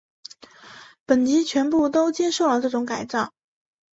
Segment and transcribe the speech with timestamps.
[1.05, 3.31] 本级全部都接受了这种改造。